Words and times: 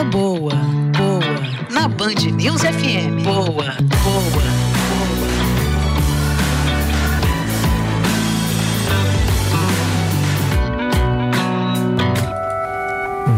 Coisa 0.00 0.04
boa, 0.04 0.54
boa. 0.96 1.70
Na 1.70 1.86
Band 1.86 2.14
News 2.34 2.62
FM. 2.62 3.22
Boa, 3.22 3.44
boa. 3.44 4.42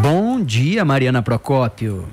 Bom 0.01 0.41
dia, 0.41 0.85
Mariana 0.85 1.21
Procópio. 1.21 2.07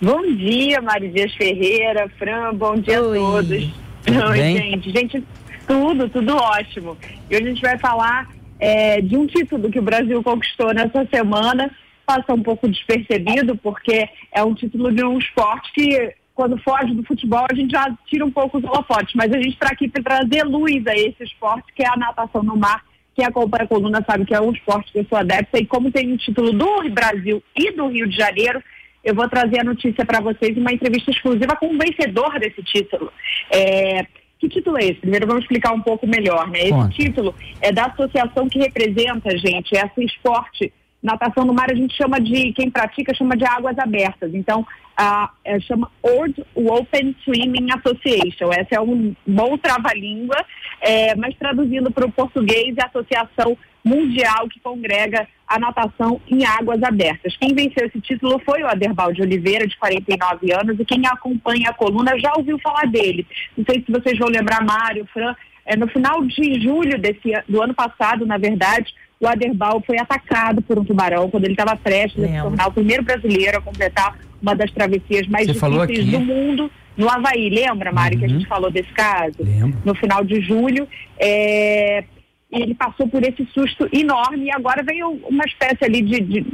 Bom 0.00 0.22
dia, 0.22 0.80
Maridias 0.80 1.34
Ferreira, 1.34 2.08
Fran, 2.16 2.54
bom 2.54 2.76
dia 2.76 3.02
Oi. 3.02 3.18
a 3.18 3.20
todos. 3.20 3.74
Tudo 4.04 4.24
Oi, 4.28 4.38
bem? 4.38 4.56
gente. 4.56 4.92
Gente, 4.92 5.24
tudo, 5.66 6.08
tudo 6.08 6.36
ótimo. 6.36 6.96
E 7.28 7.34
hoje 7.34 7.44
a 7.44 7.48
gente 7.48 7.62
vai 7.62 7.76
falar 7.78 8.28
é, 8.60 9.00
de 9.00 9.16
um 9.16 9.26
título 9.26 9.68
que 9.68 9.80
o 9.80 9.82
Brasil 9.82 10.22
conquistou 10.22 10.72
nessa 10.72 11.04
semana. 11.06 11.68
Passa 12.06 12.32
um 12.32 12.42
pouco 12.42 12.68
despercebido, 12.68 13.56
porque 13.56 14.08
é 14.32 14.42
um 14.44 14.54
título 14.54 14.92
de 14.94 15.04
um 15.04 15.18
esporte 15.18 15.72
que, 15.72 16.14
quando 16.34 16.56
foge 16.58 16.94
do 16.94 17.02
futebol, 17.02 17.44
a 17.50 17.54
gente 17.54 17.72
já 17.72 17.92
tira 18.06 18.24
um 18.24 18.30
pouco 18.30 18.58
os 18.58 18.64
holofotes. 18.64 19.14
Mas 19.14 19.32
a 19.32 19.36
gente 19.36 19.54
está 19.54 19.68
aqui 19.68 19.88
para 19.88 20.02
trazer 20.02 20.44
luz 20.44 20.86
a 20.86 20.94
esse 20.94 21.24
esporte, 21.24 21.72
que 21.74 21.82
é 21.82 21.88
a 21.88 21.96
natação 21.96 22.42
no 22.42 22.56
mar. 22.56 22.84
Quem 23.14 23.24
acompanha 23.24 23.64
a 23.64 23.68
coluna 23.68 24.04
sabe 24.08 24.24
que 24.24 24.34
é 24.34 24.40
um 24.40 24.52
esporte 24.52 24.92
que 24.92 25.00
eu 25.00 25.06
sou 25.08 25.18
adepta. 25.18 25.58
E 25.58 25.66
como 25.66 25.90
tem 25.90 26.12
um 26.12 26.16
título 26.16 26.52
do 26.52 26.88
Brasil 26.90 27.42
e 27.56 27.72
do 27.72 27.88
Rio 27.88 28.06
de 28.06 28.16
Janeiro, 28.16 28.62
eu 29.02 29.14
vou 29.14 29.28
trazer 29.28 29.60
a 29.60 29.64
notícia 29.64 30.04
para 30.04 30.20
vocês, 30.20 30.56
uma 30.56 30.72
entrevista 30.72 31.10
exclusiva 31.10 31.56
com 31.56 31.74
o 31.74 31.78
vencedor 31.78 32.38
desse 32.38 32.62
título. 32.62 33.10
É, 33.50 34.04
que 34.38 34.48
título 34.48 34.76
é 34.78 34.84
esse? 34.86 35.00
Primeiro 35.00 35.26
vamos 35.26 35.42
explicar 35.42 35.72
um 35.72 35.80
pouco 35.80 36.06
melhor, 36.06 36.48
né? 36.48 36.58
Esse 36.60 36.70
Conta. 36.72 36.88
título 36.88 37.34
é 37.60 37.72
da 37.72 37.86
associação 37.86 38.48
que 38.48 38.58
representa, 38.58 39.30
gente, 39.38 39.72
esse 39.72 40.04
esporte. 40.04 40.72
Natação 41.06 41.44
no 41.44 41.54
mar 41.54 41.70
a 41.70 41.74
gente 41.74 41.96
chama 41.96 42.20
de, 42.20 42.52
quem 42.52 42.68
pratica 42.68 43.14
chama 43.14 43.36
de 43.36 43.44
águas 43.44 43.78
abertas. 43.78 44.34
Então, 44.34 44.66
a, 44.96 45.30
é, 45.44 45.60
chama 45.60 45.88
World 46.04 46.44
Open 46.52 47.14
Swimming 47.22 47.68
Association. 47.70 48.52
Essa 48.52 48.74
é 48.74 48.80
um 48.80 49.14
bom 49.24 49.56
trava-língua, 49.56 50.36
é, 50.80 51.14
mas 51.14 51.36
traduzindo 51.36 51.92
para 51.92 52.06
o 52.06 52.10
português, 52.10 52.74
é 52.76 52.82
a 52.82 52.86
Associação 52.86 53.56
Mundial 53.84 54.48
que 54.48 54.58
congrega 54.58 55.28
a 55.46 55.60
natação 55.60 56.20
em 56.28 56.44
águas 56.44 56.82
abertas. 56.82 57.36
Quem 57.36 57.54
venceu 57.54 57.86
esse 57.86 58.00
título 58.00 58.40
foi 58.44 58.64
o 58.64 58.66
Aderbal 58.66 59.12
de 59.12 59.22
Oliveira, 59.22 59.64
de 59.64 59.78
49 59.78 60.52
anos, 60.52 60.80
e 60.80 60.84
quem 60.84 61.06
acompanha 61.06 61.70
a 61.70 61.72
coluna 61.72 62.18
já 62.18 62.32
ouviu 62.36 62.58
falar 62.58 62.86
dele. 62.88 63.24
Não 63.56 63.64
sei 63.64 63.80
se 63.80 63.92
vocês 63.92 64.18
vão 64.18 64.28
lembrar, 64.28 64.64
Mário, 64.64 65.06
Fran, 65.12 65.36
é, 65.66 65.76
no 65.76 65.88
final 65.88 66.24
de 66.24 66.60
julho 66.60 66.98
desse, 66.98 67.32
do 67.48 67.60
ano 67.60 67.74
passado, 67.74 68.24
na 68.24 68.38
verdade, 68.38 68.94
o 69.20 69.26
Aderbal 69.26 69.82
foi 69.84 69.98
atacado 69.98 70.62
por 70.62 70.78
um 70.78 70.84
tubarão 70.84 71.28
quando 71.28 71.44
ele 71.44 71.54
estava 71.54 71.76
prestes 71.76 72.22
a 72.22 72.26
se 72.28 72.40
tornar 72.40 72.68
o 72.68 72.72
primeiro 72.72 73.02
brasileiro 73.02 73.58
a 73.58 73.60
completar 73.60 74.16
uma 74.40 74.54
das 74.54 74.70
travessias 74.70 75.26
mais 75.26 75.46
Você 75.46 75.68
difíceis 75.68 76.10
do 76.10 76.20
mundo 76.20 76.70
no 76.96 77.08
Havaí. 77.08 77.50
Lembra, 77.50 77.92
Mari, 77.92 78.14
uhum. 78.14 78.20
que 78.20 78.26
a 78.26 78.28
gente 78.28 78.42
uhum. 78.42 78.48
falou 78.48 78.70
desse 78.70 78.92
caso? 78.92 79.36
Lembro. 79.40 79.78
No 79.84 79.94
final 79.94 80.22
de 80.24 80.40
julho. 80.40 80.86
É, 81.18 82.04
ele 82.50 82.74
passou 82.74 83.08
por 83.08 83.22
esse 83.24 83.44
susto 83.52 83.88
enorme 83.92 84.46
e 84.46 84.52
agora 84.52 84.82
veio 84.82 85.10
uma 85.28 85.44
espécie 85.44 85.84
ali 85.84 86.00
de, 86.00 86.20
de, 86.20 86.46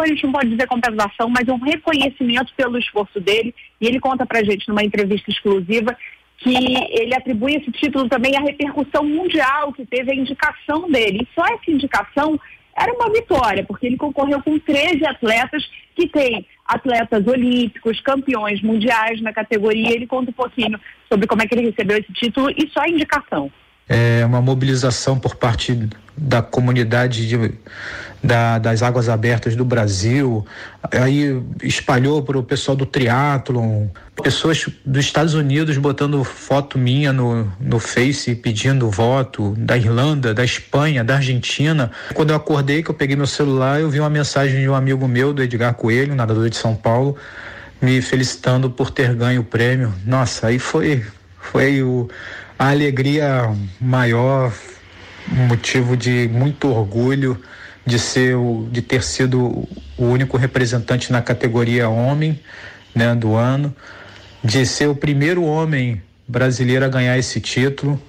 a 0.00 0.06
gente 0.06 0.24
não 0.24 0.32
pode 0.32 0.48
dizer 0.48 0.66
compensação, 0.66 1.28
mas 1.28 1.46
um 1.48 1.58
reconhecimento 1.58 2.52
pelo 2.56 2.78
esforço 2.78 3.20
dele. 3.20 3.54
E 3.78 3.86
ele 3.86 4.00
conta 4.00 4.24
pra 4.24 4.42
gente 4.42 4.66
numa 4.68 4.82
entrevista 4.82 5.30
exclusiva 5.30 5.94
que 6.38 6.54
ele 6.54 7.14
atribui 7.14 7.54
esse 7.54 7.70
título 7.72 8.08
também 8.08 8.36
à 8.36 8.40
repercussão 8.40 9.04
mundial 9.04 9.72
que 9.72 9.86
teve 9.86 10.12
a 10.12 10.14
indicação 10.14 10.90
dele. 10.90 11.20
E 11.22 11.28
só 11.34 11.44
essa 11.46 11.70
indicação 11.70 12.38
era 12.76 12.92
uma 12.92 13.10
vitória, 13.10 13.64
porque 13.64 13.86
ele 13.86 13.96
concorreu 13.96 14.42
com 14.42 14.58
13 14.58 15.06
atletas 15.06 15.64
que 15.94 16.08
têm 16.08 16.46
atletas 16.66 17.26
olímpicos, 17.26 18.00
campeões 18.00 18.60
mundiais 18.62 19.20
na 19.22 19.32
categoria. 19.32 19.92
Ele 19.92 20.06
conta 20.06 20.30
um 20.30 20.34
pouquinho 20.34 20.78
sobre 21.08 21.26
como 21.26 21.42
é 21.42 21.46
que 21.46 21.54
ele 21.54 21.70
recebeu 21.70 21.98
esse 21.98 22.12
título 22.12 22.50
e 22.50 22.68
só 22.70 22.80
a 22.80 22.88
indicação 22.88 23.50
é, 23.88 24.24
uma 24.24 24.40
mobilização 24.40 25.18
por 25.18 25.36
parte 25.36 25.72
da 26.16 26.42
comunidade 26.42 27.26
de, 27.26 27.52
da, 28.22 28.58
das 28.58 28.82
águas 28.82 29.08
abertas 29.08 29.56
do 29.56 29.64
Brasil, 29.64 30.46
aí 30.90 31.42
espalhou 31.62 32.22
para 32.22 32.38
o 32.38 32.42
pessoal 32.42 32.76
do 32.76 32.86
triatlon, 32.86 33.88
pessoas 34.22 34.66
dos 34.84 35.04
Estados 35.04 35.34
Unidos 35.34 35.76
botando 35.76 36.22
foto 36.24 36.78
minha 36.78 37.12
no, 37.12 37.52
no 37.60 37.78
Face 37.78 38.34
pedindo 38.34 38.88
voto, 38.90 39.54
da 39.58 39.76
Irlanda, 39.76 40.32
da 40.32 40.44
Espanha, 40.44 41.02
da 41.02 41.16
Argentina. 41.16 41.90
Quando 42.14 42.30
eu 42.30 42.36
acordei, 42.36 42.82
que 42.82 42.90
eu 42.90 42.94
peguei 42.94 43.16
meu 43.16 43.26
celular, 43.26 43.80
eu 43.80 43.90
vi 43.90 44.00
uma 44.00 44.10
mensagem 44.10 44.60
de 44.60 44.68
um 44.68 44.74
amigo 44.74 45.06
meu, 45.08 45.32
do 45.32 45.42
Edgar 45.42 45.74
Coelho, 45.74 46.14
nadador 46.14 46.48
de 46.48 46.56
São 46.56 46.74
Paulo, 46.74 47.16
me 47.82 48.00
felicitando 48.00 48.70
por 48.70 48.90
ter 48.90 49.14
ganho 49.14 49.42
o 49.42 49.44
prêmio. 49.44 49.92
Nossa, 50.06 50.46
aí 50.46 50.58
foi, 50.58 51.04
foi 51.38 51.82
o 51.82 52.08
a 52.58 52.70
alegria 52.70 53.52
maior, 53.80 54.52
motivo 55.26 55.96
de 55.96 56.28
muito 56.32 56.68
orgulho 56.68 57.40
de 57.86 57.98
ser 57.98 58.36
o, 58.36 58.66
de 58.70 58.80
ter 58.80 59.02
sido 59.02 59.68
o 59.96 60.04
único 60.04 60.36
representante 60.36 61.12
na 61.12 61.20
categoria 61.20 61.88
homem, 61.88 62.40
né, 62.94 63.14
do 63.14 63.34
ano, 63.34 63.74
de 64.42 64.64
ser 64.64 64.88
o 64.88 64.94
primeiro 64.94 65.44
homem 65.44 66.02
brasileiro 66.26 66.84
a 66.84 66.88
ganhar 66.88 67.18
esse 67.18 67.40
título. 67.40 68.00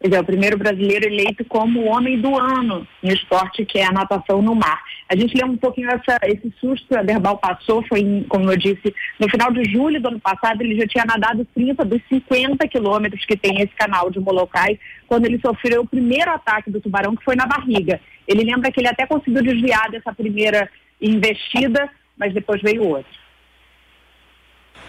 Ele 0.00 0.14
é 0.14 0.20
o 0.20 0.24
primeiro 0.24 0.56
brasileiro 0.56 1.06
eleito 1.06 1.44
como 1.44 1.84
homem 1.84 2.18
do 2.18 2.34
ano 2.34 2.88
no 3.02 3.12
esporte 3.12 3.66
que 3.66 3.78
é 3.78 3.84
a 3.84 3.92
natação 3.92 4.40
no 4.40 4.54
mar. 4.54 4.82
A 5.06 5.14
gente 5.14 5.34
lembra 5.34 5.52
um 5.52 5.58
pouquinho 5.58 5.90
essa, 5.90 6.18
esse 6.24 6.50
susto 6.58 6.88
que 6.88 6.96
a 6.96 7.02
Derbal 7.02 7.36
passou, 7.36 7.84
foi, 7.86 8.24
como 8.28 8.50
eu 8.50 8.56
disse, 8.56 8.94
no 9.18 9.28
final 9.28 9.52
de 9.52 9.70
julho 9.70 10.00
do 10.00 10.08
ano 10.08 10.20
passado, 10.20 10.62
ele 10.62 10.80
já 10.80 10.86
tinha 10.86 11.04
nadado 11.04 11.46
30 11.54 11.84
dos 11.84 12.00
50 12.08 12.66
quilômetros 12.68 13.26
que 13.26 13.36
tem 13.36 13.60
esse 13.60 13.74
canal 13.74 14.10
de 14.10 14.18
Molokai, 14.20 14.78
quando 15.06 15.26
ele 15.26 15.38
sofreu 15.44 15.82
o 15.82 15.88
primeiro 15.88 16.30
ataque 16.30 16.70
do 16.70 16.80
tubarão, 16.80 17.14
que 17.14 17.24
foi 17.24 17.36
na 17.36 17.44
barriga. 17.44 18.00
Ele 18.26 18.44
lembra 18.44 18.72
que 18.72 18.80
ele 18.80 18.88
até 18.88 19.06
conseguiu 19.06 19.42
desviar 19.42 19.90
dessa 19.90 20.14
primeira 20.14 20.70
investida, 21.00 21.90
mas 22.16 22.32
depois 22.32 22.62
veio 22.62 22.84
outro. 22.84 23.20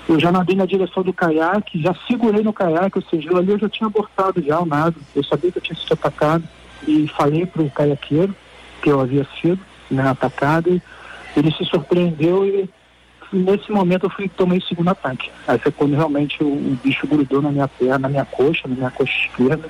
Eu 0.09 0.19
já 0.19 0.31
nadei 0.31 0.55
na 0.55 0.65
direção 0.65 1.03
do 1.03 1.13
caiaque, 1.13 1.81
já 1.81 1.95
segurei 2.07 2.43
no 2.43 2.51
caiaque, 2.51 2.97
ou 2.97 3.03
seja, 3.03 3.37
ali 3.37 3.51
eu 3.51 3.59
já 3.59 3.69
tinha 3.69 3.87
abortado 3.87 4.41
já 4.41 4.59
o 4.59 4.65
nado. 4.65 4.95
Eu 5.15 5.23
sabia 5.23 5.51
que 5.51 5.57
eu 5.57 5.61
tinha 5.61 5.77
sido 5.77 5.93
atacado 5.93 6.43
e 6.87 7.07
falei 7.07 7.45
para 7.45 7.61
o 7.61 7.69
caiaqueiro 7.69 8.35
que 8.81 8.89
eu 8.89 8.99
havia 8.99 9.25
sido 9.39 9.59
né, 9.89 10.07
atacado. 10.07 10.69
E 10.69 10.81
ele 11.35 11.51
se 11.51 11.63
surpreendeu 11.65 12.45
e 12.45 12.69
nesse 13.31 13.71
momento 13.71 14.05
eu 14.05 14.09
fui 14.09 14.27
tomei 14.27 14.57
o 14.57 14.63
segundo 14.63 14.89
ataque. 14.89 15.29
Aí 15.47 15.57
foi 15.59 15.71
quando 15.71 15.95
realmente 15.95 16.43
o, 16.43 16.47
o 16.47 16.77
bicho 16.83 17.07
grudou 17.07 17.41
na 17.41 17.51
minha 17.51 17.67
perna, 17.67 17.99
na 17.99 18.09
minha 18.09 18.25
coxa, 18.25 18.67
na 18.67 18.75
minha 18.75 18.91
coxa 18.91 19.13
esquerda. 19.27 19.69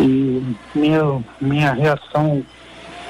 E 0.00 0.42
minha, 0.74 1.22
minha 1.40 1.72
reação 1.72 2.42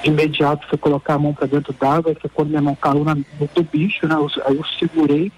de 0.02 0.10
imediato 0.10 0.66
foi 0.66 0.78
colocar 0.78 1.14
a 1.14 1.18
mão 1.18 1.32
para 1.32 1.46
dentro 1.46 1.72
d'água, 1.72 2.16
foi 2.20 2.30
quando 2.30 2.48
minha 2.48 2.62
mão 2.62 2.74
caiu 2.74 3.04
na, 3.04 3.14
no 3.14 3.24
do 3.54 3.62
bicho, 3.62 4.06
né? 4.08 4.16
Eu, 4.16 4.28
aí 4.44 4.56
eu 4.56 4.64
segurei 4.78 5.30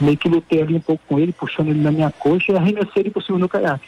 meio 0.00 0.16
que 0.16 0.28
lutei 0.28 0.62
ali 0.62 0.74
um 0.74 0.80
pouco 0.80 1.02
com 1.06 1.18
ele, 1.18 1.32
puxando 1.32 1.68
ele 1.68 1.80
na 1.80 1.92
minha 1.92 2.10
coxa 2.10 2.52
e 2.52 2.56
arremessei 2.56 3.02
ele 3.02 3.10
por 3.10 3.22
cima 3.22 3.38
do 3.38 3.48
caiaque. 3.48 3.86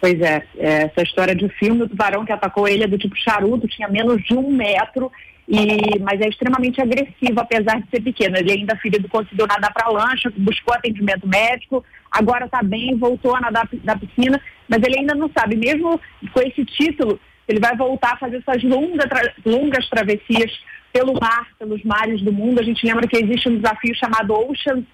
Pois 0.00 0.20
é, 0.20 0.46
é, 0.58 0.82
essa 0.82 1.02
história 1.02 1.34
de 1.34 1.48
filme 1.48 1.78
do 1.78 1.88
tubarão 1.88 2.24
que 2.24 2.32
atacou 2.32 2.68
ele 2.68 2.84
é 2.84 2.86
do 2.86 2.98
tipo 2.98 3.16
charuto, 3.16 3.66
tinha 3.66 3.88
menos 3.88 4.22
de 4.22 4.34
um 4.34 4.50
metro, 4.50 5.10
e, 5.48 5.98
mas 6.00 6.20
é 6.20 6.28
extremamente 6.28 6.80
agressivo, 6.80 7.40
apesar 7.40 7.80
de 7.80 7.88
ser 7.88 8.02
pequeno. 8.02 8.36
Ele 8.36 8.52
ainda 8.52 8.76
ferido 8.76 9.08
conseguiu 9.08 9.46
nadar 9.46 9.72
para 9.72 9.86
a 9.86 9.90
lancha, 9.90 10.32
buscou 10.36 10.74
atendimento 10.74 11.26
médico, 11.26 11.84
agora 12.10 12.46
está 12.46 12.62
bem, 12.62 12.96
voltou 12.96 13.34
a 13.34 13.40
nadar 13.40 13.68
da 13.82 13.96
piscina, 13.96 14.40
mas 14.68 14.82
ele 14.82 14.98
ainda 15.00 15.14
não 15.14 15.30
sabe, 15.36 15.56
mesmo 15.56 16.00
com 16.32 16.40
esse 16.40 16.64
título, 16.64 17.18
ele 17.48 17.60
vai 17.60 17.76
voltar 17.76 18.12
a 18.12 18.16
fazer 18.16 18.38
essas 18.46 18.62
longa, 18.62 19.06
tra 19.08 19.32
longas 19.44 19.88
travessias 19.88 20.52
pelo 20.94 21.12
mar, 21.20 21.48
pelos 21.58 21.82
mares 21.82 22.22
do 22.22 22.32
mundo. 22.32 22.60
A 22.60 22.62
gente 22.62 22.86
lembra 22.86 23.08
que 23.08 23.16
existe 23.16 23.48
um 23.48 23.56
desafio 23.56 23.92
chamado 23.96 24.32
Ocean 24.32 24.84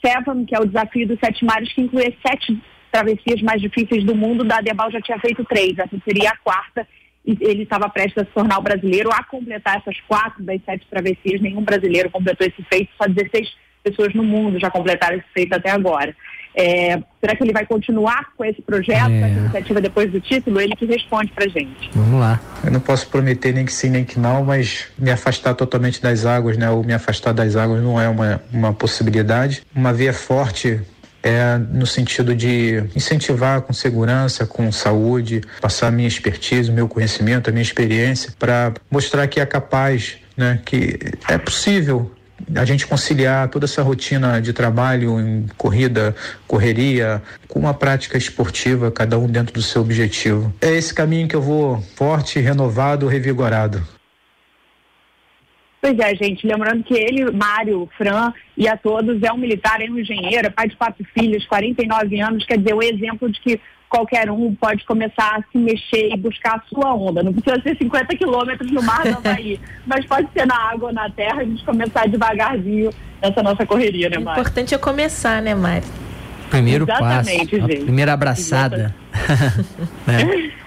Seven, 0.00 0.44
que 0.44 0.54
é 0.54 0.60
o 0.60 0.64
desafio 0.64 1.08
dos 1.08 1.18
sete 1.18 1.44
mares, 1.44 1.72
que 1.72 1.80
inclui 1.80 2.16
sete 2.24 2.56
travessias 2.92 3.42
mais 3.42 3.60
difíceis 3.60 4.04
do 4.04 4.14
mundo. 4.14 4.44
Da 4.44 4.60
Debal 4.60 4.92
já 4.92 5.00
tinha 5.00 5.18
feito 5.18 5.44
três, 5.44 5.76
essa 5.76 5.96
seria 6.04 6.30
a 6.30 6.36
quarta. 6.36 6.86
E 7.26 7.36
ele 7.40 7.64
estava 7.64 7.88
prestes 7.88 8.22
a 8.22 8.24
se 8.24 8.30
tornar 8.30 8.58
o 8.58 8.62
brasileiro 8.62 9.10
a 9.12 9.24
completar 9.24 9.78
essas 9.78 9.98
quatro 10.06 10.44
das 10.44 10.62
sete 10.64 10.86
travessias. 10.88 11.40
Nenhum 11.40 11.62
brasileiro 11.62 12.10
completou 12.10 12.46
esse 12.46 12.62
feito, 12.70 12.92
só 12.96 13.08
16 13.08 13.52
pessoas 13.82 14.14
no 14.14 14.22
mundo 14.22 14.60
já 14.60 14.70
completaram 14.70 15.16
esse 15.16 15.28
feito 15.34 15.52
até 15.52 15.70
agora. 15.70 16.14
É, 16.54 17.02
será 17.20 17.34
que 17.34 17.42
ele 17.42 17.52
vai 17.52 17.66
continuar 17.66 18.32
com 18.36 18.44
esse 18.44 18.62
projeto, 18.62 19.10
é. 19.10 19.30
essa 19.30 19.40
iniciativa 19.40 19.80
depois 19.80 20.10
do 20.10 20.20
título? 20.20 20.60
Ele 20.60 20.76
que 20.76 20.86
responde 20.86 21.32
pra 21.32 21.48
gente. 21.48 21.90
Vamos 21.92 22.20
lá. 22.20 22.40
Eu 22.64 22.70
não 22.70 22.80
posso 22.80 23.08
prometer 23.08 23.52
nem 23.52 23.64
que 23.64 23.72
sim, 23.72 23.90
nem 23.90 24.04
que 24.04 24.18
não, 24.18 24.44
mas 24.44 24.86
me 24.96 25.10
afastar 25.10 25.54
totalmente 25.54 26.00
das 26.00 26.24
águas, 26.24 26.56
né? 26.56 26.70
Ou 26.70 26.84
me 26.84 26.94
afastar 26.94 27.32
das 27.32 27.56
águas 27.56 27.82
não 27.82 28.00
é 28.00 28.08
uma, 28.08 28.40
uma 28.52 28.72
possibilidade. 28.72 29.62
Uma 29.74 29.92
via 29.92 30.12
forte 30.12 30.80
é 31.24 31.56
no 31.56 31.86
sentido 31.86 32.34
de 32.34 32.84
incentivar 32.94 33.62
com 33.62 33.72
segurança, 33.72 34.46
com 34.46 34.70
saúde, 34.70 35.40
passar 35.60 35.88
a 35.88 35.90
minha 35.90 36.06
expertise, 36.06 36.70
o 36.70 36.74
meu 36.74 36.86
conhecimento, 36.86 37.48
a 37.48 37.52
minha 37.52 37.62
experiência, 37.62 38.32
para 38.38 38.74
mostrar 38.90 39.26
que 39.26 39.40
é 39.40 39.46
capaz 39.46 40.18
né, 40.36 40.60
que 40.64 40.98
é 41.28 41.38
possível 41.38 42.12
a 42.54 42.64
gente 42.64 42.86
conciliar 42.86 43.48
toda 43.48 43.64
essa 43.64 43.82
rotina 43.82 44.40
de 44.40 44.52
trabalho 44.52 45.20
em 45.20 45.46
corrida, 45.56 46.14
correria, 46.46 47.22
com 47.48 47.58
uma 47.58 47.74
prática 47.74 48.18
esportiva, 48.18 48.90
cada 48.90 49.18
um 49.18 49.26
dentro 49.26 49.54
do 49.54 49.62
seu 49.62 49.82
objetivo. 49.82 50.52
É 50.60 50.70
esse 50.72 50.92
caminho 50.92 51.28
que 51.28 51.36
eu 51.36 51.42
vou 51.42 51.80
forte, 51.96 52.40
renovado, 52.40 53.06
revigorado. 53.06 53.82
Pois 55.84 55.98
é, 55.98 56.14
gente. 56.14 56.46
Lembrando 56.46 56.82
que 56.82 56.94
ele, 56.94 57.30
Mário, 57.30 57.86
Fran 57.98 58.32
e 58.56 58.66
a 58.66 58.74
todos, 58.74 59.22
é 59.22 59.30
um 59.30 59.36
militar, 59.36 59.82
é 59.82 59.90
um 59.90 59.98
engenheiro, 59.98 60.50
pai 60.50 60.66
de 60.66 60.76
quatro 60.76 61.04
filhos, 61.12 61.44
49 61.46 62.20
anos. 62.22 62.46
Quer 62.46 62.56
dizer, 62.56 62.74
o 62.74 62.82
exemplo 62.82 63.30
de 63.30 63.38
que 63.40 63.60
qualquer 63.94 64.28
um 64.28 64.52
pode 64.56 64.84
começar 64.84 65.36
a 65.36 65.42
se 65.52 65.56
mexer 65.56 66.12
e 66.12 66.16
buscar 66.16 66.56
a 66.56 66.62
sua 66.68 66.92
onda. 66.92 67.22
Não 67.22 67.32
precisa 67.32 67.62
ser 67.62 67.76
50 67.76 68.16
quilômetros 68.16 68.68
no 68.72 68.82
mar 68.82 69.04
do 69.04 69.16
Havaí, 69.16 69.60
mas 69.86 70.04
pode 70.04 70.28
ser 70.32 70.44
na 70.46 70.56
água 70.56 70.88
ou 70.88 70.92
na 70.92 71.08
terra, 71.10 71.42
a 71.42 71.44
gente 71.44 71.64
começar 71.64 72.08
devagarzinho 72.08 72.90
nessa 73.22 73.40
nossa 73.40 73.64
correria, 73.64 74.08
né, 74.08 74.18
Mário? 74.18 74.40
O 74.40 74.42
importante 74.42 74.74
é 74.74 74.78
começar, 74.78 75.40
né, 75.40 75.54
Mário? 75.54 75.86
Primeiro 76.50 76.84
Exatamente, 76.84 77.56
passo, 77.56 77.68
gente. 77.68 77.82
a 77.82 77.84
primeira 77.84 78.12
abraçada. 78.12 78.94
é. 80.08 80.54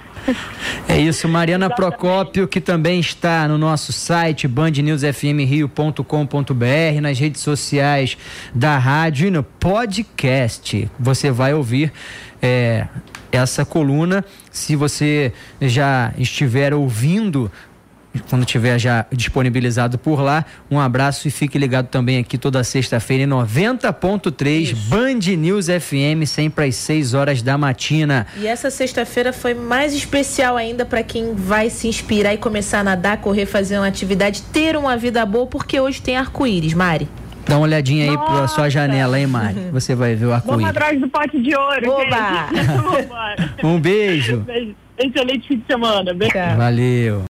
É 0.87 0.99
isso, 0.99 1.27
Mariana 1.27 1.69
Procópio, 1.69 2.47
que 2.47 2.61
também 2.61 2.99
está 2.99 3.47
no 3.47 3.57
nosso 3.57 3.91
site 3.91 4.47
bandnewsfmrio.com.br, 4.47 7.01
nas 7.01 7.19
redes 7.19 7.41
sociais 7.41 8.17
da 8.53 8.77
rádio 8.77 9.27
e 9.27 9.31
no 9.31 9.43
podcast. 9.43 10.89
Você 10.99 11.29
vai 11.29 11.53
ouvir 11.53 11.91
é, 12.41 12.87
essa 13.31 13.65
coluna. 13.65 14.23
Se 14.51 14.75
você 14.75 15.31
já 15.61 16.13
estiver 16.17 16.73
ouvindo 16.73 17.51
quando 18.29 18.45
tiver 18.45 18.77
já 18.79 19.05
disponibilizado 19.11 19.97
por 19.97 20.21
lá. 20.21 20.45
Um 20.69 20.79
abraço 20.79 21.27
e 21.27 21.31
fique 21.31 21.57
ligado 21.57 21.87
também 21.87 22.19
aqui 22.19 22.37
toda 22.37 22.63
sexta-feira 22.63 23.23
em 23.23 23.27
90.3 23.27 24.73
Band 24.87 25.35
News 25.37 25.67
FM, 25.67 26.25
sempre 26.25 26.65
às 26.65 26.75
6 26.75 27.13
horas 27.13 27.41
da 27.41 27.57
matina. 27.57 28.27
E 28.37 28.47
essa 28.47 28.69
sexta-feira 28.69 29.31
foi 29.33 29.53
mais 29.53 29.93
especial 29.93 30.57
ainda 30.57 30.85
para 30.85 31.03
quem 31.03 31.33
vai 31.33 31.69
se 31.69 31.87
inspirar 31.87 32.33
e 32.33 32.37
começar 32.37 32.79
a 32.79 32.83
nadar, 32.83 33.17
correr, 33.17 33.45
fazer 33.45 33.77
uma 33.77 33.87
atividade, 33.87 34.41
ter 34.43 34.75
uma 34.75 34.95
vida 34.97 35.25
boa, 35.25 35.47
porque 35.47 35.79
hoje 35.79 36.01
tem 36.01 36.17
arco-íris, 36.17 36.73
Mari. 36.73 37.07
Dá 37.47 37.55
uma 37.55 37.63
olhadinha 37.63 38.09
aí 38.09 38.15
Nossa. 38.15 38.31
pra 38.33 38.47
sua 38.49 38.69
janela, 38.69 39.17
hein, 39.17 39.25
Mari? 39.27 39.69
Você 39.71 39.95
vai 39.95 40.15
ver 40.15 40.25
o 40.25 40.33
arco-íris. 40.33 40.61
Vamos 40.61 40.69
atrás 40.69 40.99
do 40.99 41.07
pote 41.07 41.41
de 41.41 41.55
ouro, 41.55 41.95
um 43.63 43.79
beijo. 43.79 44.37
beijo. 44.39 44.75
Excelente 44.99 45.47
fim 45.47 45.57
de 45.57 45.65
semana. 45.67 46.11
Valeu. 46.57 47.23